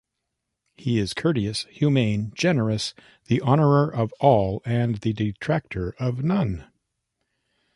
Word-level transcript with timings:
He 0.77 0.97
is 0.97 1.13
courteous, 1.13 1.67
humane, 1.69 2.31
generous, 2.33 2.95
the 3.25 3.39
honorer 3.45 3.87
of 3.93 4.11
all 4.19 4.63
and 4.65 4.95
the 4.95 5.13
detractor 5.13 5.93
of 5.99 6.23
none. 6.23 6.65